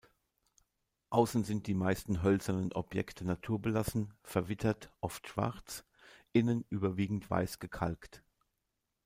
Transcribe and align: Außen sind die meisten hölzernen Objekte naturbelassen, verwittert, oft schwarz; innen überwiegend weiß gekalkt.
Außen 1.11 1.43
sind 1.43 1.67
die 1.67 1.75
meisten 1.75 2.23
hölzernen 2.23 2.73
Objekte 2.73 3.23
naturbelassen, 3.23 4.15
verwittert, 4.23 4.91
oft 4.99 5.27
schwarz; 5.27 5.85
innen 6.33 6.65
überwiegend 6.71 7.29
weiß 7.29 7.59
gekalkt. 7.59 8.23